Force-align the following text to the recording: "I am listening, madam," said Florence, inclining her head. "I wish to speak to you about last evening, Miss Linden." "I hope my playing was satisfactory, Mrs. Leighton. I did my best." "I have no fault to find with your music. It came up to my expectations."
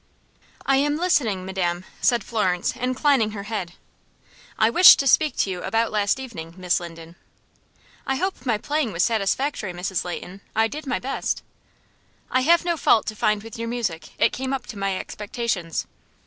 "I 0.65 0.77
am 0.77 0.97
listening, 0.97 1.45
madam," 1.45 1.85
said 2.01 2.23
Florence, 2.23 2.75
inclining 2.75 3.33
her 3.33 3.43
head. 3.43 3.73
"I 4.57 4.67
wish 4.71 4.95
to 4.97 5.05
speak 5.05 5.35
to 5.37 5.51
you 5.51 5.61
about 5.61 5.91
last 5.91 6.19
evening, 6.19 6.55
Miss 6.57 6.79
Linden." 6.79 7.17
"I 8.07 8.15
hope 8.15 8.43
my 8.43 8.57
playing 8.57 8.93
was 8.93 9.03
satisfactory, 9.03 9.73
Mrs. 9.73 10.03
Leighton. 10.03 10.41
I 10.55 10.67
did 10.67 10.87
my 10.87 10.97
best." 10.97 11.43
"I 12.31 12.41
have 12.41 12.65
no 12.65 12.77
fault 12.77 13.05
to 13.09 13.15
find 13.15 13.43
with 13.43 13.59
your 13.59 13.67
music. 13.67 14.09
It 14.19 14.33
came 14.33 14.53
up 14.53 14.65
to 14.69 14.75
my 14.79 14.97
expectations." 14.97 15.85